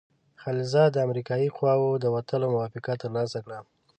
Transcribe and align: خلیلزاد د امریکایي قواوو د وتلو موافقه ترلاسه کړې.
خلیلزاد 0.41 0.89
د 0.93 0.97
امریکایي 1.07 1.49
قواوو 1.57 2.01
د 2.03 2.05
وتلو 2.15 2.45
موافقه 2.55 2.91
ترلاسه 3.03 3.37
کړې. 3.45 3.59